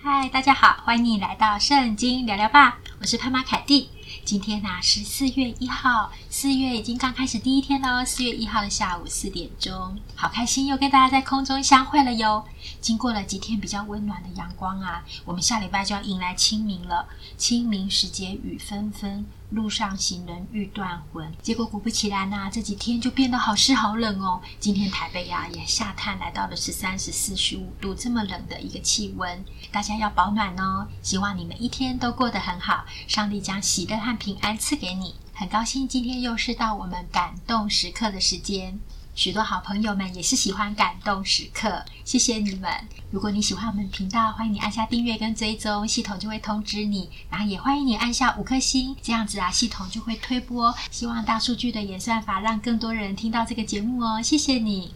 [0.00, 3.90] 嗨，大家好，欢迎你来到圣经聊聊吧，我是潘妈凯蒂。
[4.24, 8.04] 今天呢、啊、是四月一号，四月已经刚开始第一天喽。
[8.04, 12.44] 四月一号的下午四点钟，好开心又跟大家在空中相会了哟。
[12.80, 17.08] 经过了几天比较温暖的阳光啊，我们下礼拜就要迎来清明了。
[17.36, 21.32] 清明时节雨纷纷，路上行人欲断魂。
[21.40, 24.40] 结果果不其然呐、这几天就变得好湿好冷哦。
[24.58, 30.88] 今天台北呀、啊、也下探来到了十三、十四、十五度这么冷的一个气温，大家要保暖哦。
[31.02, 38.78] 希望你们一天都过得很好，上帝将喜乐和平安赐给你，很高兴今天又是到我们感动时刻的时间。
[39.14, 42.70] 许多好朋友们也是喜欢感动时刻，谢谢你们。
[43.10, 47.10] 如果你喜欢我们频道，欢迎你按下订阅跟追踪，系统就会通知你。
[47.28, 50.72] 然后也欢迎你按下五颗星，这样子啊，系统就会推播。
[50.92, 54.94] 希望大数据的演算法让更多人听到这个节目哦，谢谢你。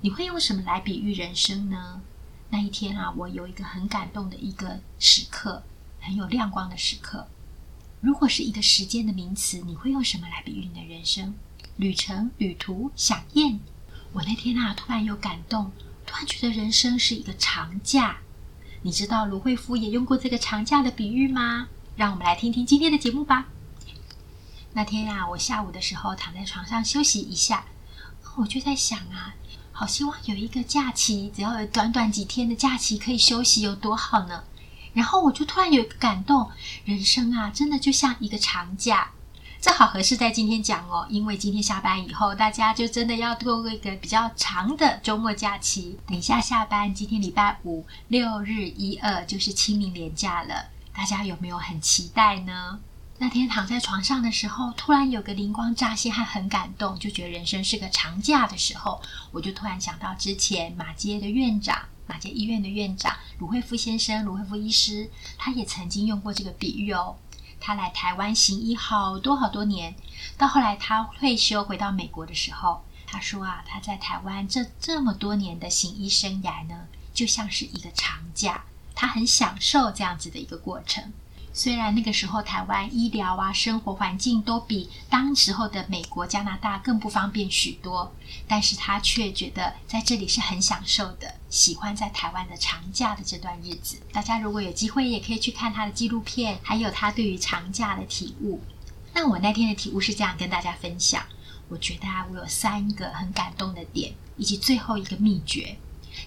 [0.00, 2.00] 你会用什么来比喻人生呢？
[2.50, 5.62] 那一天啊，我有一个很感动的一个时刻，
[6.00, 7.28] 很有亮光的时刻。
[8.02, 11.34] 如果是一个时间的名词，你会用什么来比喻你的人生？
[11.76, 13.60] 旅程、旅途、饗宴。
[14.12, 15.70] 我那天啊，突然有感动，
[16.04, 18.16] 突然觉得人生是一个长假。
[18.82, 21.68] 你知道卢惠夫也用过这个长假的比喻吗？
[21.94, 23.46] 让我们来听听今天的节目吧。
[24.72, 27.66] 那天啊，我下午的时候躺在床上休息一下，
[28.36, 29.36] 我就在想啊，
[29.70, 34.42] 好希望有一个假期，只要有短短几天的假期可以休息，有多好呢？
[34.92, 36.50] 然后我就突然有一个感动，
[36.84, 39.10] 人生啊，真的就像一个长假，
[39.60, 45.98] 这好合适在今天讲哦，因为今天下班以后，大家就真的要度过一个比较长的周末假期。
[46.06, 52.80] 等一下下班，今天礼拜五六日一二就是清明连假了，大家有没有很期待呢？
[53.18, 61.78] 那天躺在床上的时候，突然有个灵光乍现，还很感动，就觉得人生是个长假的时候，我就突然想到之前马街的院长。
[62.06, 67.16] 马偕医院的院长鲁惠夫先生，鲁惠夫医师，他也曾经用过这个比喻哦。
[67.60, 69.94] 他来台湾行医好多好多年，
[70.36, 81.12] 到后来他退休回到美国的时候，他说啊，他在台湾这这么多年的行医生涯呢，就像是一个长假，他很享受这样子的一个过程。
[81.54, 88.14] 虽然那个时候台湾医疗啊、生活环境都比当时候的美国、加拿大更不方便许多，
[88.48, 93.98] 但是他却觉得在这里是很享受的，喜欢在台湾的长假的这段日子。
[94.12, 98.60] 大家如果有机会，也可以去看他的纪录片，还有他对于长假的体悟。
[99.12, 101.22] 那我那天的体悟是这样跟大家分享，
[101.68, 105.76] 我觉得啊，我有三个很感动的点，以及最后一个秘诀。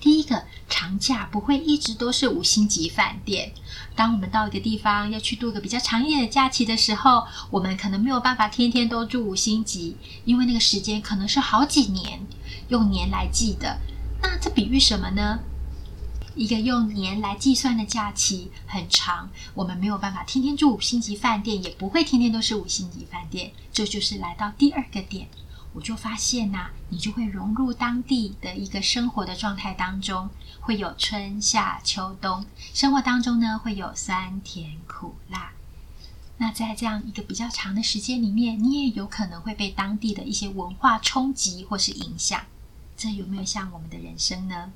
[0.00, 3.52] 第一个，长假不会一直都是五星级饭店。
[3.94, 12.20] 当我们到一个地方要去度个比较长一点的假期的时候，我们可能没有办法天天都住五星级，因为那个时间可能是好几年，
[12.68, 13.78] 用年来计的。
[14.22, 15.40] 那这比喻什么呢？
[16.34, 23.52] 一个用年来计算的假期很长，我们没有办法天天住五星级饭店，也不会天天都是五星级饭店。
[23.70, 25.28] 这就是来到第二个点。
[25.74, 30.28] 我就发现呐、你就会融入当地的一个生活的状态当中，
[30.60, 32.44] 会有春夏秋冬，
[32.74, 35.52] 生活当中呢会有酸甜苦辣。
[36.38, 42.42] 那在这样一个比较长的时间里面，你也有可能会被当地的一些文化冲击或是影响。
[42.96, 44.72] 这有没有像我们的人生呢？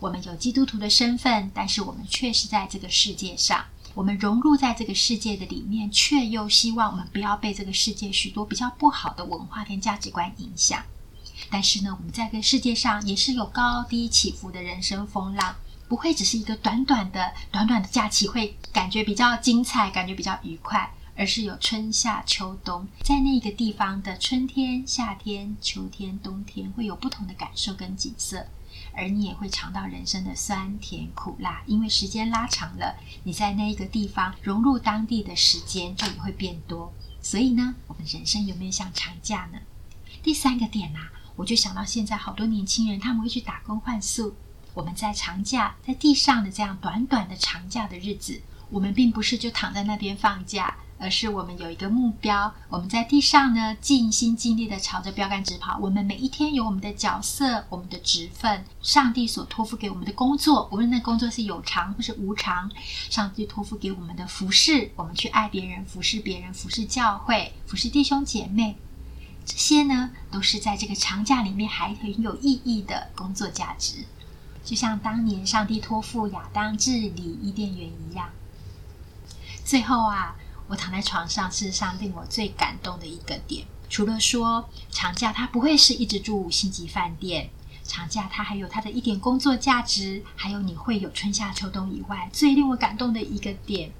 [0.00, 3.64] 我们有基督徒的身份，但是我们却是在这个世界上。
[3.94, 10.82] 我们融入在这个世界的里面，却又希望我们不要被这个世界许多比较不好的文化跟价值观影响。
[11.50, 15.56] 但是呢，我们在这个世界上也是有高低起伏的人生风浪，
[15.88, 28.46] 不会只是一个短短的、短短的假期会感觉比较精彩，感觉比较愉快，而是有春夏秋冬，在那个地方的春天、夏天、秋天、冬天，会有不同的感受跟景色。
[28.92, 36.92] 而你也会尝到人生的酸甜苦辣，因为时间拉长了，你在那一个地方融入当地的时间就也会变多。
[37.20, 39.58] 所以呢，我们人生有没有像长假呢？
[40.22, 44.34] 第三个点啊，我就想到现在好多年轻人他们会去打工换宿。
[44.74, 50.76] 我们在长假在地上的这样短短的长假的日子，我们并不是就躺在那边放假。
[51.00, 55.78] 而是我们有一个目标，我们在地上呢，尽心尽力地朝着标杆直跑。
[55.80, 62.68] 我们每一天有我们的角色，我们的职分，上帝所托付给我们的工作，无论那工作是有偿或是无偿，
[63.08, 68.76] 上帝托付给我们的服饰，我们去爱别人，服侍别人，服侍教会，服侍弟兄姐妹，
[69.46, 74.04] 这些呢，都是在这个长假里面还很有意义的工作价值。
[74.64, 78.30] 就像当年上帝托付亚当治理伊甸园一样。
[79.64, 80.34] 最后啊。
[80.68, 87.50] 我躺在床上，事实上令我最感动的一个点，除了说长假它不会是一直住五星级饭店，
[87.82, 93.90] 长假它还有它的一点工作价值，还有你会有春夏秋冬以外，最令我感动的一个点，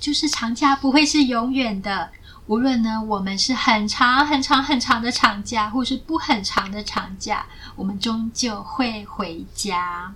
[0.00, 2.10] 就是长假不会是永远的。
[2.48, 7.46] 无论呢，我们是很长很长很长的长假，或是不很长的长假，
[7.76, 10.12] 我们终究会回家。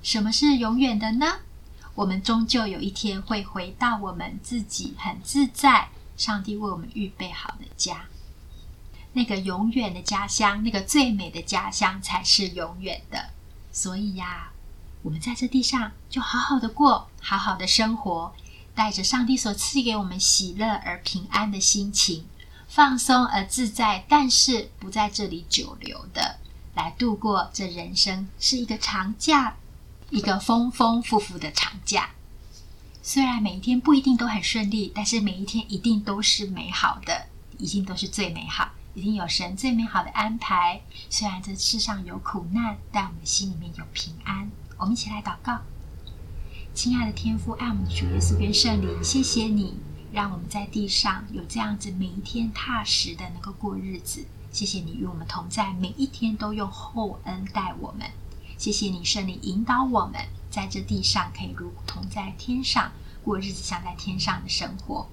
[0.00, 1.26] 什么是永远的呢？
[2.00, 8.06] 我们终究有一天会回到我们自己很自在、上帝为我们预备好的家。
[9.12, 13.28] 那个永远的家乡，那个最美的家乡才是永远的。
[13.70, 14.50] 所以呀，
[15.02, 18.32] 我们在这地上就好好的过，好好的生活，
[18.74, 22.24] 带着上帝所赐给我们喜乐而平安的心情，
[22.66, 26.38] 放松而自在，但是不在这里久留的，
[26.74, 29.56] 来度过这人生是一个长假，
[30.10, 32.10] 一个丰丰富富的长假。
[33.02, 37.26] 虽然每一天不一定都很顺利，但是每一天一定都是美好的，
[37.58, 38.70] 一定都是最美好。
[38.92, 40.82] 一定有神最美好的安排。
[41.08, 44.50] 虽然这世上有苦难，但我们心里面有平安。
[44.76, 45.60] 我们一起来祷告：
[46.74, 49.76] 亲爱的天父，爱我们的主耶稣跟圣灵，谢谢你
[50.12, 54.26] 让我们在地上有这样子每一天踏实的能够过日子。
[54.50, 58.10] 谢谢你与我们同在，每一天都用厚恩待我们。
[58.60, 60.20] 谢谢你圣灵引导我们
[60.50, 62.92] 在这地上可以如同在天上
[63.24, 65.08] 过日子，像在天上的生活。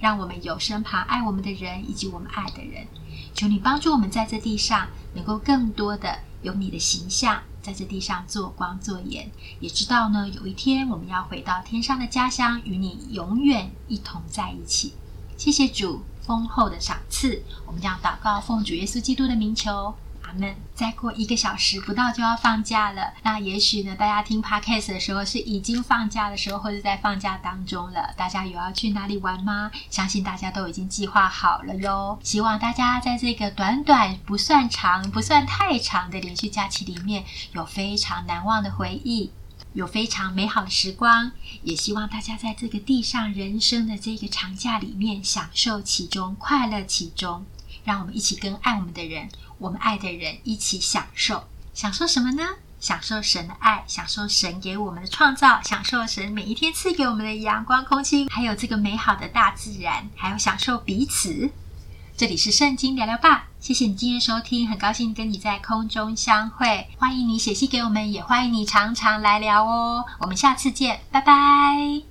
[0.00, 2.88] 让我们有身旁爱我们的人，以及我们爱的人。
[3.34, 9.30] 求你帮助我们在这地上能够更多的有你的形象，在这地上做光做盐。
[9.60, 14.94] 也知道呢，有一天我们要回到天上的家乡，与你永远一同在一起。
[15.36, 19.94] 谢谢主丰厚的赏赐，我们将祷告奉主耶稣基督的名求。
[20.34, 23.12] 们，再过一个小时不到就要放假了。
[23.22, 28.12] 那也许呢，大家听 Podcast 的时候是已经放假的时候，或者在放假当中了。
[28.16, 29.70] 大家有要去哪里玩吗？
[29.90, 32.18] 相信大家都已经计划好了哟。
[32.22, 39.30] 希望大家在这个短短不算长、不算太长的连续假期里面，有非常难忘的回忆，
[39.72, 41.32] 有非常美好的时光。
[41.62, 47.44] 也希望大家在这个地上人生的这个长假里面，享受其中，快乐其中。
[47.84, 49.28] 让我们一起跟爱我们的人。
[49.58, 51.44] 我们爱的人一起享受，
[51.74, 52.42] 享受什么呢？
[52.80, 61.50] 享受神的爱，享受神给我们的创造，享受神每一天赐给我们的阳光、空气，还有这个美好的大自然，还有享受彼此。
[62.16, 70.04] 这里是圣经聊聊吧，谢谢你今天收听，很高兴跟你在空中相会，欢迎你写信给我们，也欢迎你常常来聊哦。
[70.18, 72.07] 我们下次见，拜拜。